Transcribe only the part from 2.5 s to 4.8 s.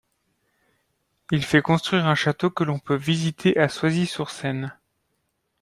l'on peut visiter à Soisy-sur-Seine.